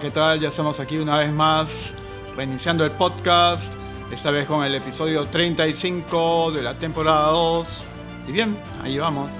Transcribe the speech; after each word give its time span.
¿qué 0.00 0.10
tal? 0.10 0.40
Ya 0.40 0.48
estamos 0.48 0.80
aquí 0.80 0.96
una 0.96 1.18
vez 1.18 1.30
más, 1.30 1.92
reiniciando 2.36 2.84
el 2.86 2.90
podcast, 2.92 3.72
esta 4.10 4.30
vez 4.30 4.46
con 4.46 4.64
el 4.64 4.74
episodio 4.74 5.26
35 5.26 6.52
de 6.52 6.62
la 6.62 6.76
temporada 6.78 7.28
2. 7.28 7.84
Y 8.26 8.32
bien, 8.32 8.56
ahí 8.82 8.98
vamos. 8.98 9.30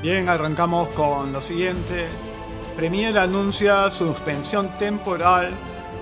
Bien, 0.00 0.28
arrancamos 0.28 0.88
con 0.94 1.32
lo 1.32 1.40
siguiente. 1.42 2.06
Premier 2.76 3.18
anuncia 3.18 3.90
suspensión 3.90 4.74
temporal 4.78 5.50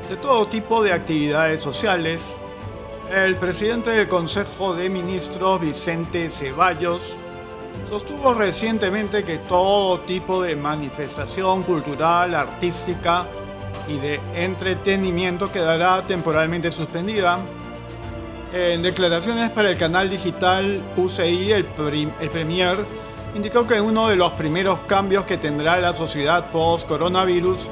de 0.08 0.16
todo 0.16 0.46
tipo 0.46 0.80
de 0.82 0.92
actividades 0.92 1.60
sociales. 1.60 2.36
El 3.12 3.34
presidente 3.36 3.90
del 3.90 4.08
Consejo 4.08 4.74
de 4.74 4.88
Ministros, 4.88 5.60
Vicente 5.60 6.30
Ceballos, 6.30 7.16
sostuvo 7.88 8.32
recientemente 8.32 9.24
que 9.24 9.38
todo 9.38 10.00
tipo 10.00 10.40
de 10.40 10.54
manifestación 10.54 11.64
cultural, 11.64 12.34
artística 12.34 13.26
y 13.88 13.98
de 13.98 14.20
entretenimiento 14.34 15.50
quedará 15.50 16.02
temporalmente 16.02 16.70
suspendida. 16.70 17.38
En 18.52 18.82
declaraciones 18.82 19.50
para 19.50 19.70
el 19.70 19.76
canal 19.76 20.10
digital 20.10 20.82
UCI, 20.96 21.52
el, 21.52 21.66
el 22.20 22.30
Premier 22.30 22.78
indicó 23.34 23.66
que 23.66 23.80
uno 23.80 24.08
de 24.08 24.16
los 24.16 24.32
primeros 24.32 24.80
cambios 24.80 25.24
que 25.24 25.36
tendrá 25.36 25.78
la 25.78 25.94
sociedad 25.94 26.50
post-coronavirus 26.50 27.68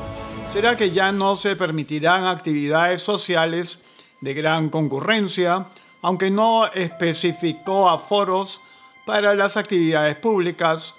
será 0.53 0.77
que 0.77 0.91
ya 0.91 1.13
no 1.13 1.37
se 1.37 1.57
permitirán 1.57 2.25
actividades 2.25 3.03
sociales 3.03 3.81
de 4.21 4.35
gran 4.35 4.71
concurrencia, 4.71 5.67
aunque 6.03 6.31
no 6.31 6.67
especificó 6.67 7.89
aforos 7.89 8.61
para 9.05 9.35
las 9.35 9.57
actividades 9.57 10.17
públicas, 10.17 10.95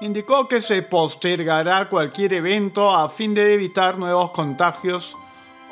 indicó 0.00 0.46
que 0.46 0.60
se 0.60 0.82
postergará 0.82 1.88
cualquier 1.88 2.34
evento 2.34 2.94
a 2.94 3.08
fin 3.08 3.34
de 3.34 3.54
evitar 3.54 3.98
nuevos 3.98 4.30
contagios 4.30 5.16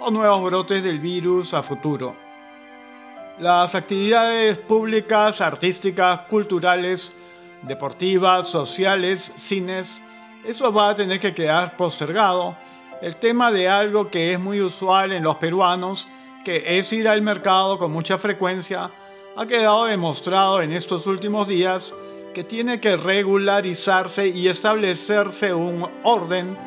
o 0.00 0.10
nuevos 0.10 0.42
brotes 0.44 0.82
del 0.82 0.98
virus 0.98 1.52
a 1.52 1.62
futuro. 1.62 2.14
Las 3.38 3.74
actividades 3.74 4.58
públicas, 4.58 5.40
artísticas, 5.40 6.20
culturales, 6.30 7.14
deportivas, 7.62 8.48
sociales, 8.48 9.32
cines, 9.36 10.00
eso 10.44 10.72
va 10.72 10.90
a 10.90 10.94
tener 10.94 11.20
que 11.20 11.34
quedar 11.34 11.76
postergado. 11.76 12.56
El 13.02 13.16
tema 13.16 13.50
de 13.50 13.68
algo 13.68 14.10
que 14.10 14.32
es 14.32 14.40
muy 14.40 14.60
usual 14.60 15.12
en 15.12 15.22
los 15.22 15.36
peruanos, 15.36 16.08
que 16.44 16.78
es 16.78 16.92
ir 16.92 17.08
al 17.08 17.22
mercado 17.22 17.76
con 17.76 17.90
mucha 17.90 18.18
frecuencia, 18.18 18.90
ha 19.36 19.46
quedado 19.46 19.84
demostrado 19.86 20.62
en 20.62 20.72
estos 20.72 21.06
últimos 21.06 21.48
días 21.48 21.92
que 22.34 22.44
tiene 22.44 22.80
que 22.80 22.96
regularizarse 22.96 24.28
y 24.28 24.48
establecerse 24.48 25.54
un 25.54 25.88
orden. 26.02 26.58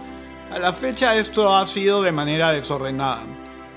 A 0.51 0.57
la 0.57 0.73
fecha 0.73 1.15
esto 1.15 1.55
ha 1.55 1.65
sido 1.67 2.01
de 2.01 2.11
manera 2.11 2.51
desordenada. 2.51 3.23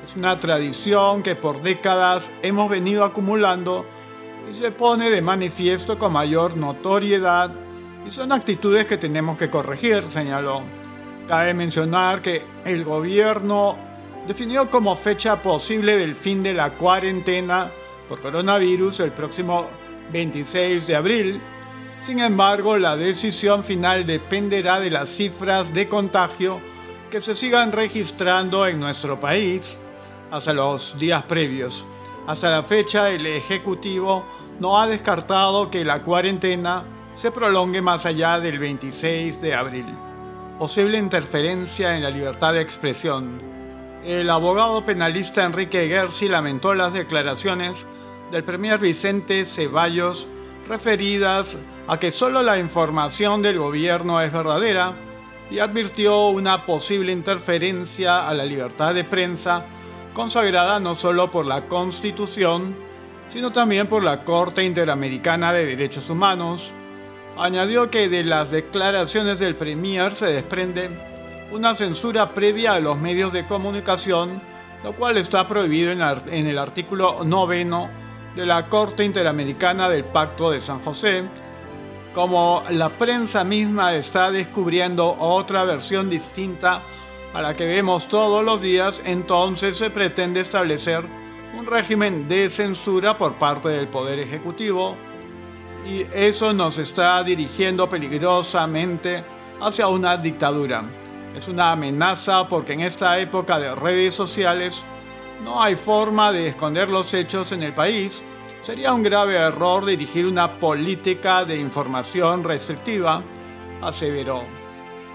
Es 0.03 0.17
una 0.17 0.41
tradición 0.41 1.23
que 1.23 1.35
por 1.35 1.61
décadas 1.61 2.31
hemos 2.43 2.71
venido 2.71 3.05
acumulando 3.05 3.85
y 4.51 4.55
se 4.55 4.71
pone 4.71 5.11
de 5.11 5.21
manifiesto 5.21 5.99
con 5.99 6.13
mayor 6.13 6.57
notoriedad 6.57 7.51
y 8.07 8.11
son 8.11 8.33
actitudes 8.33 8.87
que 8.87 8.97
tenemos 8.97 9.37
que 9.37 9.51
corregir, 9.51 10.09
señaló. 10.09 10.63
Cabe 11.29 11.53
mencionar 11.53 12.23
que 12.23 12.45
el 12.65 12.85
gobierno 12.85 13.77
definió 14.27 14.71
como 14.71 14.95
fecha 14.95 15.43
posible 15.43 15.97
del 15.97 16.15
fin 16.15 16.43
de 16.43 16.55
la 16.55 16.71
cuarentena 16.71 17.69
por 18.09 18.21
coronavirus 18.21 19.01
el 19.01 19.11
próximo 19.11 19.69
26 20.13 20.87
de 20.87 20.97
abril. 20.97 21.41
Sin 22.03 22.19
embargo, 22.21 22.79
la 22.79 22.97
decisión 22.97 23.63
final 23.63 24.07
dependerá 24.07 24.81
de 24.81 24.91
las 24.91 25.11
cifras 25.11 25.73
de 25.75 25.87
contagio 25.87 26.61
que 27.11 27.21
se 27.21 27.35
sigan 27.35 27.73
registrando 27.73 28.67
en 28.67 28.81
nuestro 28.81 29.21
país 29.21 29.79
hasta 30.31 30.55
los 30.55 30.99
días 30.99 31.25
previos. 31.25 31.87
Hasta 32.27 32.49
la 32.49 32.63
fecha, 32.63 33.11
el 33.11 33.27
Ejecutivo 33.27 34.25
no 34.61 34.81
ha 34.81 34.87
descartado 34.87 35.71
que 35.71 35.85
la 35.85 36.03
cuarentena 36.03 36.85
se 37.15 37.31
prolongue 37.31 37.83
más 37.83 38.07
allá 38.07 38.41
del 38.41 38.59
26 38.59 39.41
de 39.43 39.55
abril. 39.55 39.95
Posible 40.59 40.97
interferencia 40.97 41.97
en 41.97 42.03
la 42.03 42.11
libertad 42.11 42.55
de 42.55 42.63
expresión. 42.63 43.43
El 44.05 44.31
abogado 44.31 44.87
penalista 44.87 45.45
Enrique 45.45 45.89
Gersi 45.89 46.29
lamentó 46.29 46.73
las 46.75 46.95
declaraciones 46.95 47.87
del 48.31 48.45
Premier 48.45 48.79
Vicente 48.79 49.45
Ceballos 49.45 50.29
referidas 50.69 51.59
a 51.89 51.99
que 51.99 52.11
solo 52.11 52.43
la 52.43 52.59
información 52.59 53.43
del 53.43 53.59
gobierno 53.59 54.21
es 54.21 54.33
verdadera 54.33 54.93
y 55.51 55.59
advirtió 55.59 56.29
una 56.29 56.65
posible 56.65 57.13
interferencia 57.13 58.29
a 58.29 58.35
la 58.35 58.45
libertad 58.45 58.95
de 58.95 59.05
prensa 59.05 59.65
consagrada 60.15 60.79
no 60.81 60.95
solo 60.95 61.31
por 61.31 61.47
la 61.47 61.67
Constitución, 61.67 62.75
sino 63.29 63.53
también 63.53 63.87
por 63.87 64.03
la 64.03 64.25
Corte 64.25 64.65
Interamericana 64.65 65.53
de 65.53 65.67
Derechos 65.67 66.09
Humanos. 66.11 66.73
Añadió 67.37 67.91
que 67.91 68.09
de 68.09 68.25
las 68.25 68.51
declaraciones 68.51 69.39
del 69.39 69.57
Premier 69.57 70.15
se 70.15 70.27
desprende 70.27 70.91
una 71.53 71.75
censura 71.75 72.35
previa 72.35 72.75
a 72.75 72.81
los 72.81 72.99
medios 72.99 73.33
de 73.33 73.47
comunicación, 73.47 74.41
lo 74.85 74.93
cual 74.95 75.17
está 75.17 75.49
prohibido 75.49 75.91
en, 75.93 76.47
el 76.47 76.59
artículo 76.59 77.25
noveno 77.25 77.89
de 78.35 78.47
la 78.47 78.69
Corte 78.69 79.05
Interamericana 79.05 79.89
del 79.89 80.05
Pacto 80.05 80.51
de 80.51 80.61
San 80.61 80.81
José, 80.81 81.25
como 82.15 82.63
la 82.71 82.89
prensa 82.89 83.45
misma 83.45 83.95
está 83.95 84.31
descubriendo 84.31 85.17
otra 85.19 85.65
versión 85.65 86.11
distinta 86.11 86.83
a 87.33 87.43
la 87.43 87.55
que 87.55 87.67
vemos 87.67 88.09
todos 88.09 88.45
los 88.45 88.61
días, 88.61 89.03
entonces 89.05 89.77
se 89.77 89.91
pretende 89.91 90.41
establecer 90.41 91.05
un 91.57 91.67
régimen 91.67 92.29
de 92.29 92.49
censura 92.49 93.17
por 93.17 93.35
parte 93.35 93.69
del 93.69 93.89
Poder 93.89 94.19
Ejecutivo 94.19 94.97
y 95.87 96.07
eso 96.13 96.53
nos 96.53 96.79
está 96.79 97.23
dirigiendo 97.23 97.89
peligrosamente 97.89 99.25
hacia 99.61 99.89
una 99.89 100.17
dictadura. 100.17 100.85
Es 101.35 101.47
una 101.49 101.73
amenaza 101.73 102.49
porque 102.49 102.73
en 102.73 102.81
esta 102.81 103.19
época 103.19 103.59
de 103.59 103.75
redes 103.75 104.15
sociales 104.15 104.85
no 105.43 105.63
hay 105.63 105.77
forma 105.77 106.33
de 106.33 106.49
esconder 106.49 106.89
los 106.89 107.13
hechos 107.15 107.53
en 107.53 107.63
el 107.63 107.73
país. 107.73 108.23
Sería 108.63 108.93
un 108.93 109.03
grave 109.03 109.37
error 109.37 109.85
dirigir 109.85 110.27
una 110.27 110.53
política 110.53 111.45
de 111.45 111.59
información 111.59 112.45
restrictiva, 112.45 113.23
aseveró. 113.81 114.45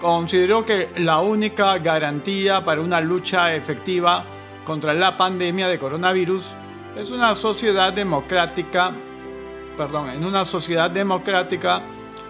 Consideró 0.00 0.64
que 0.64 0.90
la 0.96 1.20
única 1.20 1.78
garantía 1.78 2.64
para 2.64 2.80
una 2.80 3.00
lucha 3.00 3.54
efectiva 3.54 4.24
contra 4.64 4.92
la 4.92 5.16
pandemia 5.16 5.68
de 5.68 5.78
coronavirus 5.78 6.54
es 6.96 7.10
una 7.10 7.34
sociedad 7.34 7.92
democrática, 7.92 8.92
perdón, 9.76 10.10
en 10.10 10.24
una 10.24 10.44
sociedad 10.44 10.90
democrática 10.90 11.82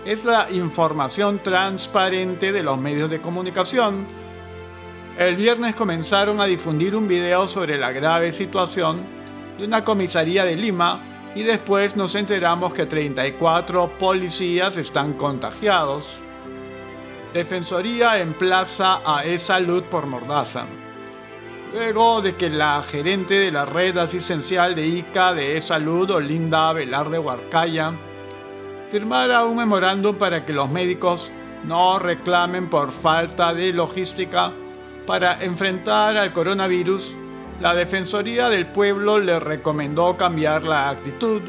es 0.04 0.24
la 0.24 0.48
información 0.52 1.40
transparente 1.42 2.52
de 2.52 2.62
los 2.62 2.78
medios 2.78 3.10
de 3.10 3.20
comunicación, 3.20 4.06
el 5.18 5.36
viernes 5.36 5.74
comenzaron 5.74 6.40
a 6.40 6.44
difundir 6.44 6.94
un 6.94 7.08
video 7.08 7.46
sobre 7.46 7.78
la 7.78 7.90
grave 7.90 8.32
situación 8.32 9.00
de 9.56 9.64
una 9.64 9.82
comisaría 9.82 10.44
de 10.44 10.56
Lima 10.56 11.32
y 11.34 11.42
después 11.42 11.96
nos 11.96 12.14
enteramos 12.14 12.74
que 12.74 12.84
34 12.84 13.92
policías 13.98 14.76
están 14.76 15.14
contagiados. 15.14 16.20
Defensoría 17.32 18.18
emplaza 18.18 19.00
a 19.04 19.24
E-Salud 19.24 19.84
por 19.84 20.06
Mordaza. 20.06 20.66
Luego 21.72 22.20
de 22.20 22.36
que 22.36 22.50
la 22.50 22.82
gerente 22.82 23.34
de 23.34 23.50
la 23.50 23.64
red 23.64 23.96
asistencial 23.96 24.74
de 24.74 24.86
ICA 24.86 25.32
de 25.32 25.56
E-Salud, 25.56 26.10
Olinda 26.10 26.72
Velarde 26.74 27.18
Huarcaya, 27.18 27.92
firmara 28.90 29.44
un 29.44 29.56
memorándum 29.56 30.16
para 30.16 30.44
que 30.44 30.52
los 30.52 30.70
médicos 30.70 31.32
no 31.64 31.98
reclamen 31.98 32.68
por 32.68 32.92
falta 32.92 33.54
de 33.54 33.72
logística 33.72 34.52
para 35.06 35.42
enfrentar 35.42 36.16
al 36.16 36.32
coronavirus, 36.32 37.16
la 37.60 37.74
Defensoría 37.74 38.48
del 38.48 38.66
Pueblo 38.66 39.18
le 39.18 39.38
recomendó 39.38 40.16
cambiar 40.16 40.64
la 40.64 40.90
actitud. 40.90 41.40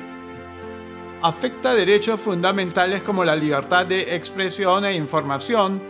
Afecta 1.22 1.74
derechos 1.74 2.22
fundamentales 2.22 3.02
como 3.02 3.26
la 3.26 3.36
libertad 3.36 3.86
de 3.88 4.16
expresión 4.16 4.86
e 4.86 4.94
información, 4.94 5.82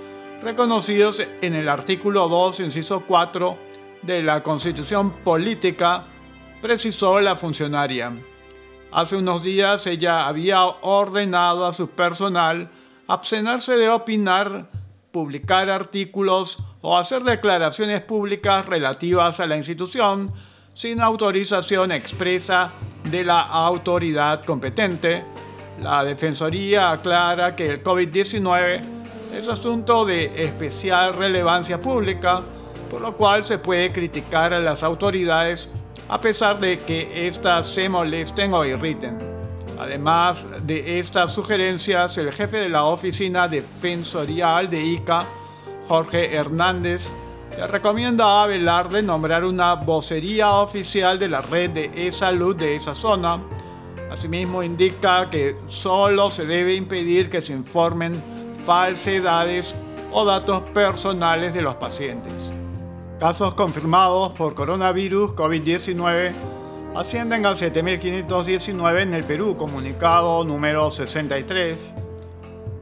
reconocidos 0.42 1.22
en 1.42 1.56
el 1.56 1.68
artículo 1.68 2.30
2, 2.30 2.62
inciso 2.62 3.04
4 3.06 3.58
de 4.02 4.24
la 4.24 4.42
Constitución 4.42 5.12
Política, 5.12 6.06
precisó 6.62 7.20
la 7.20 7.36
funcionaria. 7.36 8.14
Hace 8.92 9.18
unos 9.18 9.44
días 9.44 9.86
ella 9.86 10.28
había 10.28 10.64
ordenado 10.64 11.66
a 11.66 11.74
su 11.74 11.90
personal 11.90 12.70
abstenerse 13.08 13.76
de 13.76 13.90
opinar, 13.90 14.70
publicar 15.12 15.70
artículos 15.70 16.58
o 16.90 16.98
hacer 16.98 17.22
declaraciones 17.24 18.00
públicas 18.00 18.66
relativas 18.66 19.42
a 19.42 19.46
la 19.46 19.58
institución 19.58 20.32
sin 20.74 21.02
autorización 21.02 21.92
expresa 21.92 22.72
de 23.12 23.26
la 23.26 23.42
autoridad 23.42 24.46
competente. 24.46 25.22
La 25.82 26.06
Defensoría 26.06 26.92
aclara 26.92 27.58
que 27.58 27.72
el 27.72 27.84
COVID-19 27.84 28.80
es 29.38 29.50
asunto 29.50 30.06
de 30.06 30.42
especial 30.42 31.14
relevancia 31.14 31.78
pública 31.78 32.42
por 32.90 33.02
lo 33.02 33.18
cual 33.18 33.44
se 33.44 33.58
puede 33.58 33.92
criticar 33.92 34.54
a 34.54 34.62
las 34.62 34.82
autoridades 34.82 35.70
a 36.08 36.22
pesar 36.22 36.58
de 36.58 36.80
que 36.80 37.28
éstas 37.28 37.68
se 37.68 37.90
molesten 37.90 38.54
o 38.54 38.64
irriten. 38.64 39.20
Además 39.78 40.46
de 40.62 41.00
estas 41.00 41.34
sugerencias, 41.34 42.18
el 42.18 42.32
jefe 42.32 42.56
de 42.56 42.70
la 42.70 42.86
Oficina 42.86 43.50
Defensorial 43.50 44.70
de 44.70 44.82
ICA, 44.82 45.26
Jorge 45.88 46.36
Hernández, 46.36 47.12
le 47.58 47.66
recomienda 47.66 48.44
a 48.44 48.48
Velarde 48.48 49.02
nombrar 49.02 49.46
una 49.46 49.76
vocería 49.76 50.56
oficial 50.56 51.18
de 51.18 51.30
la 51.30 51.42
red 51.42 51.72
de 51.72 52.08
e-salud 52.08 52.56
de 52.56 52.76
esa 52.76 52.94
zona. 52.94 53.42
Asimismo, 54.12 54.62
indica 54.62 55.30
que 55.30 55.56
solo 55.68 56.30
se 56.30 56.46
debe 56.46 56.76
impedir 56.76 57.30
que 57.30 57.42
se 57.42 57.54
informen 57.54 58.14
falsedades 58.66 59.74
o 60.12 60.26
datos 60.26 60.62
personales 60.74 61.54
de 61.54 61.62
los 61.62 61.76
pacientes. 61.76 62.34
Casos 63.20 63.54
confirmados 63.56 64.34
por 64.34 64.54
coronavirus 64.54 65.32
COVID-19 65.32 66.32
ascienden 66.96 67.46
a 67.46 67.52
7.519 67.52 69.02
en 69.02 69.14
el 69.14 69.24
Perú, 69.24 69.58
comunicado 69.58 70.44
número 70.44 70.92
63, 70.92 72.07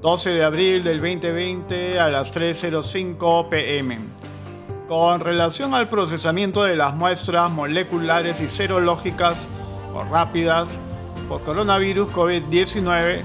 12 0.05 0.29
de 0.29 0.43
abril 0.43 0.83
del 0.83 1.01
2020 1.01 1.99
a 1.99 2.09
las 2.09 2.31
3.05 2.31 3.49
pm. 3.49 3.97
Con 4.87 5.19
relación 5.19 5.73
al 5.73 5.89
procesamiento 5.89 6.61
de 6.61 6.75
las 6.75 6.93
muestras 6.93 7.51
moleculares 7.51 8.39
y 8.39 8.47
serológicas 8.47 9.49
o 9.95 10.03
rápidas 10.03 10.77
por 11.27 11.41
coronavirus 11.41 12.13
COVID-19, 12.13 13.23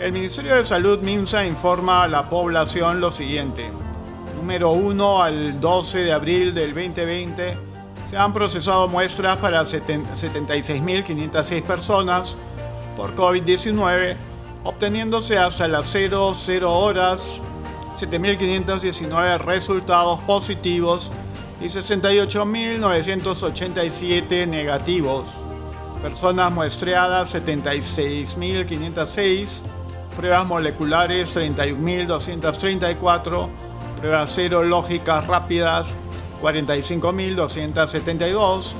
el 0.00 0.12
Ministerio 0.12 0.54
de 0.54 0.64
Salud 0.64 1.00
MINSA 1.00 1.44
informa 1.44 2.04
a 2.04 2.08
la 2.08 2.30
población 2.30 3.02
lo 3.02 3.10
siguiente 3.10 3.70
número 4.34 4.70
1 4.70 5.22
al 5.22 5.60
12 5.60 6.04
de 6.04 6.12
abril 6.14 6.54
del 6.54 6.72
2020 6.72 7.54
se 8.08 8.16
han 8.16 8.32
procesado 8.32 8.88
muestras 8.88 9.36
para 9.36 9.62
76.506 9.62 11.62
personas 11.64 12.34
por 12.96 13.14
COVID-19, 13.14 14.16
obteniéndose 14.64 15.38
hasta 15.38 15.68
las 15.68 15.92
00 15.92 16.72
horas 16.72 17.40
7.519 17.96 19.38
resultados 19.38 20.20
positivos 20.22 21.12
y 21.60 21.66
68.987 21.66 24.48
negativos. 24.48 25.28
Personas 26.02 26.50
muestreadas 26.52 27.32
76.506, 27.34 29.62
pruebas 30.16 30.46
moleculares 30.46 31.36
31.234, 31.36 33.48
pruebas 34.00 34.30
serológicas 34.30 35.26
rápidas 35.26 35.94
45.272, 36.42 38.72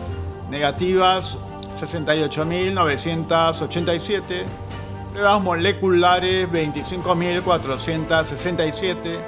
negativas 0.50 1.38
68.987, 1.80 4.44
pruebas 5.14 5.40
moleculares 5.42 6.50
25.467, 6.50 9.18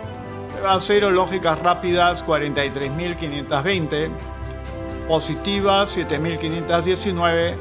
pruebas 0.51 0.85
serológicas 0.85 1.59
rápidas 1.61 2.27
43.520, 2.27 4.11
positivas 5.07 5.97
7.519, 5.97 7.55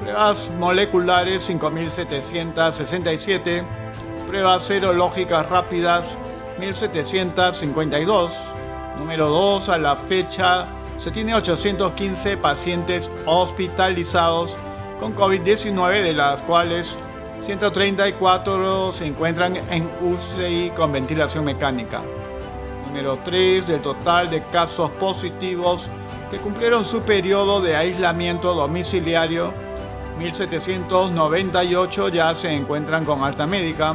pruebas 0.00 0.50
moleculares 0.58 1.50
5.767, 1.50 3.62
pruebas 4.26 4.64
serológicas 4.64 5.46
rápidas 5.46 6.16
1752. 6.58 8.32
Número 8.98 9.28
2. 9.28 9.68
A 9.68 9.76
la 9.76 9.96
fecha 9.96 10.64
se 10.98 11.10
tiene 11.10 11.34
815 11.34 12.38
pacientes 12.38 13.10
hospitalizados 13.26 14.56
con 14.98 15.14
COVID-19, 15.14 16.02
de 16.02 16.14
las 16.14 16.40
cuales 16.40 16.96
134 17.46 18.92
se 18.92 19.06
encuentran 19.06 19.56
en 19.70 19.88
UCI 20.02 20.72
con 20.76 20.90
ventilación 20.90 21.44
mecánica. 21.44 22.02
Número 22.88 23.20
3. 23.24 23.68
Del 23.68 23.80
total 23.80 24.28
de 24.28 24.42
casos 24.42 24.90
positivos 24.92 25.88
que 26.28 26.38
cumplieron 26.38 26.84
su 26.84 27.02
periodo 27.02 27.60
de 27.60 27.76
aislamiento 27.76 28.52
domiciliario, 28.52 29.52
1798 30.18 32.08
ya 32.08 32.34
se 32.34 32.52
encuentran 32.52 33.04
con 33.04 33.22
alta 33.22 33.46
médica. 33.46 33.94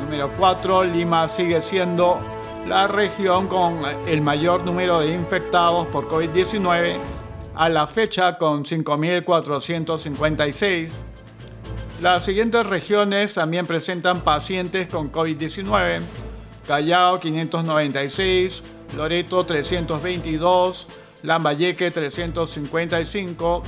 Número 0.00 0.30
4, 0.38 0.84
Lima 0.84 1.28
sigue 1.28 1.60
siendo 1.60 2.18
la 2.66 2.88
región 2.88 3.48
con 3.48 3.80
el 4.06 4.22
mayor 4.22 4.64
número 4.64 5.00
de 5.00 5.12
infectados 5.12 5.88
por 5.88 6.08
COVID-19 6.08 6.96
a 7.54 7.68
la 7.68 7.86
fecha 7.86 8.38
con 8.38 8.64
5.456. 8.64 11.11
Las 12.02 12.24
siguientes 12.24 12.66
regiones 12.66 13.32
también 13.32 13.64
presentan 13.64 14.22
pacientes 14.22 14.88
con 14.88 15.12
COVID-19. 15.12 16.00
Callao 16.66 17.20
596, 17.20 18.60
Loreto 18.96 19.46
322, 19.46 20.88
Lambayeque 21.22 21.92
355, 21.92 23.62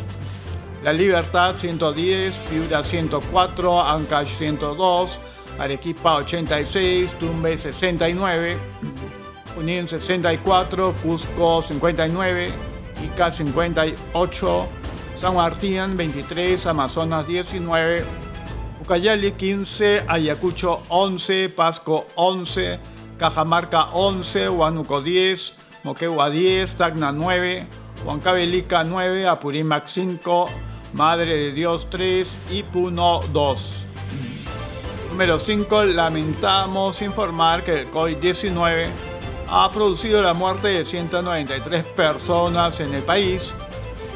La 0.83 0.93
Libertad 0.93 1.57
110, 1.57 2.35
Piura 2.51 2.83
104, 2.83 3.81
Ancash 3.81 4.37
102, 4.37 5.21
Arequipa 5.61 6.17
86, 6.17 7.13
Tumbe 7.21 7.57
69, 7.57 8.57
Junín 9.55 9.87
64, 9.87 10.93
Cusco 11.05 11.63
59, 11.63 12.51
Ica 13.05 13.31
58, 13.31 14.69
San 15.15 15.35
Martín 15.35 15.97
23, 15.97 16.67
Amazonas 16.67 17.27
19, 17.27 18.05
Ucayali 18.83 19.33
15, 19.33 20.05
Ayacucho 20.09 20.83
11, 20.89 21.51
Pasco 21.51 22.07
11, 22.17 22.79
Cajamarca 23.19 23.91
11, 23.93 24.49
Huánuco 24.49 25.01
10, 25.01 25.55
Moquegua 25.85 26.31
10, 26.31 26.77
Tacna 26.77 27.13
9, 27.13 27.67
Huancavelica 28.05 28.85
9, 28.85 29.27
Apurímac 29.27 29.87
5, 29.87 30.49
Madre 30.95 31.37
de 31.37 31.53
Dios 31.53 31.89
3 31.91 32.37
y 32.51 32.63
Puno 32.63 33.21
2. 33.33 33.85
Número 35.15 35.39
5. 35.39 35.85
Lamentamos 35.85 37.01
informar 37.01 37.63
que 37.63 37.83
el 37.83 37.91
COVID-19 37.91 38.89
ha 39.49 39.71
producido 39.71 40.21
la 40.21 40.35
muerte 40.35 40.67
de 40.67 40.85
193 40.85 41.85
personas 41.85 42.81
en 42.81 42.93
el 42.95 43.03
país. 43.05 43.55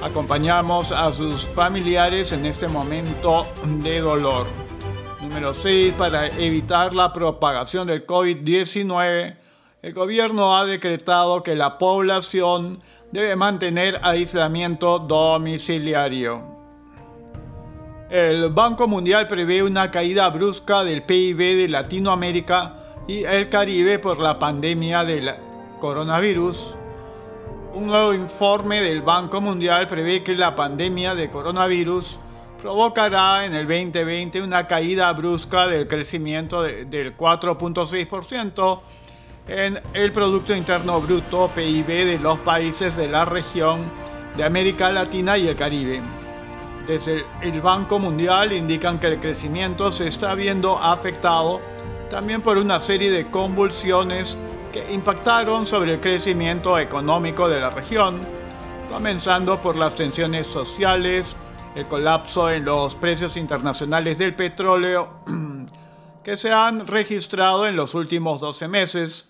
Acompañamos 0.00 0.92
a 0.92 1.12
sus 1.12 1.44
familiares 1.44 2.30
en 2.30 2.46
este 2.46 2.68
momento 2.68 3.44
de 3.82 3.98
dolor. 4.00 4.46
Número 5.20 5.52
6. 5.52 5.94
Para 5.94 6.28
evitar 6.28 6.94
la 6.94 7.12
propagación 7.12 7.88
del 7.88 8.06
COVID-19, 8.06 9.36
el 9.82 9.92
gobierno 9.92 10.56
ha 10.56 10.64
decretado 10.64 11.42
que 11.42 11.56
la 11.56 11.78
población 11.78 12.78
debe 13.10 13.34
mantener 13.34 13.98
aislamiento 14.02 15.00
domiciliario. 15.00 16.44
El 18.08 18.50
Banco 18.50 18.86
Mundial 18.86 19.26
prevé 19.26 19.64
una 19.64 19.90
caída 19.90 20.30
brusca 20.30 20.84
del 20.84 21.02
PIB 21.02 21.38
de 21.38 21.68
Latinoamérica 21.68 22.76
y 23.08 23.24
el 23.24 23.48
Caribe 23.48 23.98
por 23.98 24.20
la 24.20 24.38
pandemia 24.38 25.02
del 25.02 25.34
coronavirus. 25.80 26.77
Un 27.74 27.86
nuevo 27.86 28.14
informe 28.14 28.80
del 28.80 29.02
Banco 29.02 29.42
Mundial 29.42 29.86
prevé 29.86 30.22
que 30.24 30.34
la 30.34 30.56
pandemia 30.56 31.14
de 31.14 31.30
coronavirus 31.30 32.18
provocará 32.62 33.44
en 33.44 33.54
el 33.54 33.68
2020 33.68 34.42
una 34.42 34.66
caída 34.66 35.12
brusca 35.12 35.66
del 35.66 35.86
crecimiento 35.86 36.62
del 36.62 37.16
4.6% 37.16 38.80
en 39.48 39.78
el 39.92 40.12
Producto 40.12 40.56
Interno 40.56 40.98
Bruto 41.00 41.50
PIB 41.54 41.86
de 41.86 42.18
los 42.18 42.38
países 42.38 42.96
de 42.96 43.06
la 43.06 43.26
región 43.26 43.82
de 44.36 44.44
América 44.44 44.90
Latina 44.90 45.36
y 45.36 45.48
el 45.48 45.56
Caribe. 45.56 46.00
Desde 46.86 47.26
el 47.42 47.60
Banco 47.60 47.98
Mundial 47.98 48.52
indican 48.54 48.98
que 48.98 49.08
el 49.08 49.20
crecimiento 49.20 49.92
se 49.92 50.08
está 50.08 50.34
viendo 50.34 50.78
afectado 50.78 51.60
también 52.08 52.40
por 52.40 52.56
una 52.56 52.80
serie 52.80 53.10
de 53.10 53.30
convulsiones 53.30 54.38
que 54.72 54.92
impactaron 54.92 55.66
sobre 55.66 55.94
el 55.94 56.00
crecimiento 56.00 56.78
económico 56.78 57.48
de 57.48 57.60
la 57.60 57.70
región, 57.70 58.20
comenzando 58.88 59.60
por 59.60 59.76
las 59.76 59.94
tensiones 59.94 60.46
sociales, 60.46 61.36
el 61.74 61.86
colapso 61.86 62.50
en 62.50 62.64
los 62.64 62.94
precios 62.94 63.36
internacionales 63.36 64.18
del 64.18 64.34
petróleo 64.34 65.20
que 66.24 66.36
se 66.36 66.52
han 66.52 66.86
registrado 66.86 67.66
en 67.66 67.76
los 67.76 67.94
últimos 67.94 68.40
12 68.40 68.68
meses. 68.68 69.26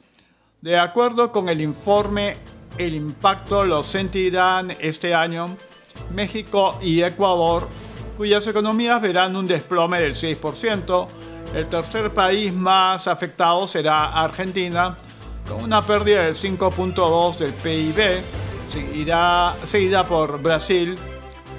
De 0.60 0.78
acuerdo 0.78 1.30
con 1.30 1.48
el 1.48 1.60
informe, 1.60 2.36
el 2.76 2.94
impacto 2.94 3.64
lo 3.64 3.82
sentirán 3.82 4.76
este 4.80 5.14
año 5.14 5.56
México 6.14 6.78
y 6.80 7.02
Ecuador, 7.02 7.68
cuyas 8.16 8.46
economías 8.46 9.02
verán 9.02 9.36
un 9.36 9.46
desplome 9.46 10.00
del 10.00 10.14
6%. 10.14 11.08
El 11.54 11.66
tercer 11.68 12.12
país 12.12 12.52
más 12.52 13.08
afectado 13.08 13.66
será 13.66 14.12
Argentina, 14.12 14.96
con 15.48 15.62
una 15.62 15.82
pérdida 15.82 16.22
del 16.22 16.34
5.2 16.34 17.36
del 17.38 17.52
PIB, 17.54 18.22
seguirá, 18.68 19.54
seguida 19.64 20.06
por 20.06 20.40
Brasil, 20.40 20.96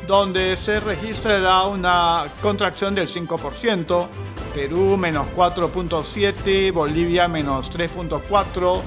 donde 0.07 0.55
se 0.55 0.79
registrará 0.79 1.63
una 1.63 2.25
contracción 2.41 2.95
del 2.95 3.07
5%, 3.07 4.07
Perú 4.53 4.97
menos 4.97 5.27
4.7%, 5.35 6.73
Bolivia 6.73 7.27
menos 7.27 7.71
3.4%, 7.71 8.81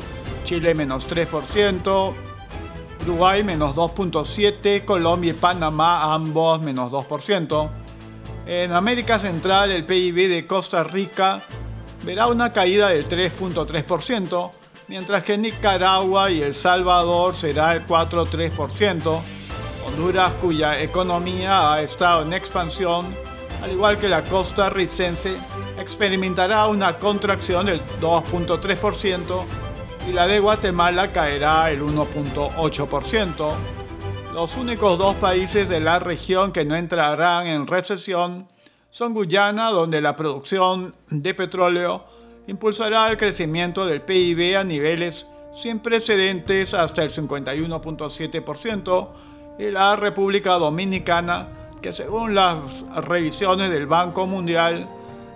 Chile 0.44 0.74
menos 0.74 1.08
3%, 1.08 2.14
Uruguay 3.02 3.44
menos 3.44 3.76
2.7%, 3.76 4.84
Colombia 4.84 5.30
y 5.30 5.34
Panamá 5.34 6.12
ambos 6.14 6.60
menos 6.60 6.92
2%. 6.92 7.70
En 8.46 8.72
América 8.72 9.18
Central 9.18 9.70
el 9.70 9.86
PIB 9.86 10.28
de 10.28 10.46
Costa 10.46 10.82
Rica 10.82 11.42
verá 12.04 12.26
una 12.26 12.50
caída 12.50 12.88
del 12.88 13.08
3.3%, 13.08 14.50
mientras 14.88 15.24
que 15.24 15.38
Nicaragua 15.38 16.30
y 16.30 16.42
El 16.42 16.54
Salvador 16.54 17.34
será 17.34 17.74
el 17.74 17.86
4.3%. 17.86 19.20
Honduras, 19.86 20.32
cuya 20.40 20.80
economía 20.80 21.72
ha 21.72 21.82
estado 21.82 22.22
en 22.22 22.32
expansión, 22.32 23.14
al 23.62 23.72
igual 23.72 23.98
que 23.98 24.08
la 24.08 24.22
costarricense, 24.22 25.36
experimentará 25.78 26.66
una 26.66 26.98
contracción 26.98 27.66
del 27.66 27.84
2.3% 28.00 29.44
y 30.08 30.12
la 30.12 30.26
de 30.26 30.40
Guatemala 30.40 31.12
caerá 31.12 31.70
el 31.70 31.82
1.8%. 31.82 33.52
Los 34.34 34.56
únicos 34.56 34.98
dos 34.98 35.14
países 35.16 35.68
de 35.68 35.80
la 35.80 35.98
región 35.98 36.52
que 36.52 36.64
no 36.64 36.74
entrarán 36.74 37.46
en 37.46 37.66
recesión 37.66 38.48
son 38.90 39.14
Guyana, 39.14 39.70
donde 39.70 40.00
la 40.00 40.16
producción 40.16 40.94
de 41.08 41.34
petróleo 41.34 42.04
impulsará 42.46 43.08
el 43.08 43.16
crecimiento 43.16 43.86
del 43.86 44.02
PIB 44.02 44.56
a 44.56 44.64
niveles 44.64 45.26
sin 45.54 45.78
precedentes 45.80 46.74
hasta 46.74 47.02
el 47.02 47.10
51.7%, 47.10 49.08
y 49.58 49.70
la 49.70 49.96
República 49.96 50.54
Dominicana, 50.54 51.48
que 51.80 51.92
según 51.92 52.34
las 52.34 52.56
revisiones 53.04 53.70
del 53.70 53.86
Banco 53.86 54.26
Mundial 54.26 54.88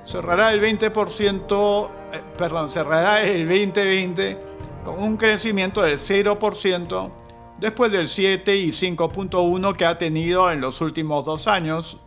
cerrará 0.04 0.52
el 0.52 0.60
20%, 0.60 1.90
eh, 2.12 2.22
perdón, 2.38 2.70
cerrará 2.70 3.22
el 3.22 3.46
2020 3.46 4.38
con 4.84 5.02
un 5.02 5.16
crecimiento 5.16 5.82
del 5.82 5.98
0% 5.98 7.10
después 7.58 7.90
del 7.90 8.08
7 8.08 8.56
y 8.56 8.68
5.1 8.68 9.76
que 9.76 9.84
ha 9.84 9.98
tenido 9.98 10.50
en 10.50 10.60
los 10.60 10.80
últimos 10.80 11.26
dos 11.26 11.48
años. 11.48 11.98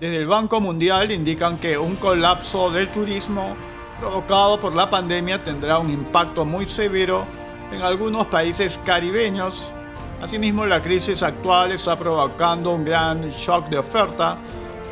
Desde 0.00 0.16
el 0.16 0.26
Banco 0.26 0.60
Mundial 0.60 1.10
indican 1.10 1.58
que 1.58 1.76
un 1.76 1.96
colapso 1.96 2.70
del 2.70 2.88
turismo 2.88 3.54
provocado 4.02 4.58
por 4.58 4.74
la 4.74 4.90
pandemia 4.90 5.44
tendrá 5.44 5.78
un 5.78 5.88
impacto 5.88 6.44
muy 6.44 6.66
severo 6.66 7.24
en 7.70 7.82
algunos 7.82 8.26
países 8.26 8.80
caribeños. 8.84 9.72
Asimismo, 10.20 10.66
la 10.66 10.82
crisis 10.82 11.22
actual 11.22 11.70
está 11.70 11.96
provocando 11.96 12.72
un 12.72 12.84
gran 12.84 13.30
shock 13.30 13.68
de 13.68 13.78
oferta, 13.78 14.38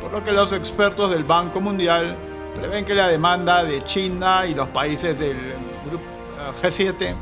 por 0.01 0.13
lo 0.13 0.23
que 0.23 0.31
los 0.31 0.53
expertos 0.53 1.11
del 1.11 1.25
Banco 1.25 1.59
Mundial 1.59 2.15
prevén 2.55 2.85
que 2.85 2.95
la 2.95 3.09
demanda 3.09 3.65
de 3.65 3.83
China 3.83 4.45
y 4.47 4.53
los 4.53 4.69
países 4.69 5.19
del 5.19 5.37
grupo 5.89 6.05
eh, 6.63 6.69
G7 6.69 7.15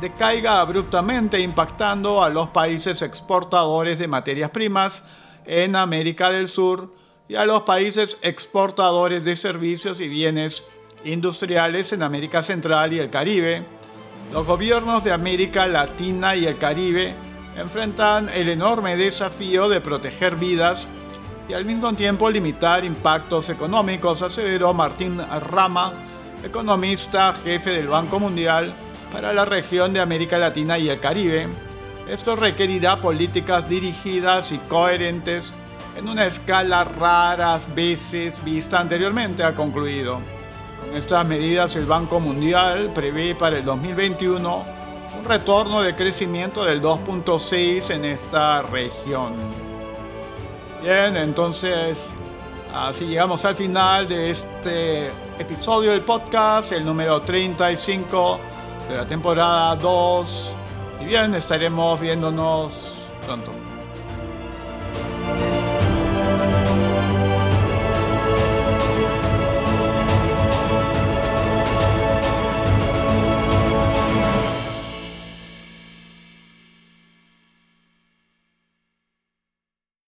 decaiga 0.00 0.60
abruptamente 0.60 1.38
impactando 1.40 2.24
a 2.24 2.30
los 2.30 2.48
países 2.48 3.02
exportadores 3.02 3.98
de 3.98 4.08
materias 4.08 4.48
primas 4.48 5.04
en 5.44 5.76
América 5.76 6.30
del 6.30 6.48
Sur 6.48 6.94
y 7.28 7.34
a 7.34 7.44
los 7.44 7.64
países 7.64 8.16
exportadores 8.22 9.26
de 9.26 9.36
servicios 9.36 10.00
y 10.00 10.08
bienes 10.08 10.64
industriales 11.04 11.92
en 11.92 12.02
América 12.02 12.42
Central 12.42 12.92
y 12.92 12.98
el 12.98 13.10
Caribe. 13.10 13.62
Los 14.32 14.46
gobiernos 14.46 15.04
de 15.04 15.12
América 15.12 15.66
Latina 15.66 16.36
y 16.36 16.46
el 16.46 16.58
Caribe 16.58 17.14
enfrentan 17.56 18.28
el 18.28 18.48
enorme 18.48 18.96
desafío 18.96 19.68
de 19.68 19.80
proteger 19.80 20.36
vidas 20.36 20.86
y 21.48 21.54
al 21.54 21.64
mismo 21.64 21.92
tiempo 21.94 22.28
limitar 22.28 22.84
impactos 22.84 23.48
económicos, 23.48 24.22
aseveró 24.22 24.74
Martín 24.74 25.18
Rama, 25.50 25.92
economista 26.44 27.34
jefe 27.42 27.70
del 27.70 27.88
Banco 27.88 28.20
Mundial 28.20 28.72
para 29.10 29.32
la 29.32 29.44
región 29.44 29.92
de 29.94 30.00
América 30.00 30.38
Latina 30.38 30.78
y 30.78 30.88
el 30.88 31.00
Caribe. 31.00 31.48
Esto 32.06 32.36
requerirá 32.36 33.00
políticas 33.00 33.68
dirigidas 33.68 34.52
y 34.52 34.58
coherentes 34.58 35.54
en 35.96 36.08
una 36.08 36.26
escala 36.26 36.84
raras 36.84 37.74
veces 37.74 38.42
vista 38.44 38.78
anteriormente, 38.78 39.42
ha 39.42 39.54
concluido. 39.54 40.20
Con 40.88 40.96
estas 40.96 41.26
medidas 41.26 41.76
el 41.76 41.84
Banco 41.84 42.18
Mundial 42.18 42.92
prevé 42.94 43.34
para 43.34 43.58
el 43.58 43.64
2021 43.64 44.64
un 45.18 45.24
retorno 45.24 45.82
de 45.82 45.94
crecimiento 45.94 46.64
del 46.64 46.80
2.6 46.80 47.90
en 47.90 48.06
esta 48.06 48.62
región. 48.62 49.34
Bien, 50.82 51.16
entonces 51.18 52.06
así 52.72 53.04
llegamos 53.04 53.44
al 53.44 53.54
final 53.54 54.08
de 54.08 54.30
este 54.30 55.10
episodio 55.38 55.90
del 55.90 56.00
podcast, 56.00 56.72
el 56.72 56.86
número 56.86 57.20
35 57.20 58.40
de 58.88 58.96
la 58.96 59.06
temporada 59.06 59.76
2. 59.76 60.54
Y 61.02 61.04
bien, 61.04 61.34
estaremos 61.34 62.00
viéndonos 62.00 62.94
pronto. 63.26 63.67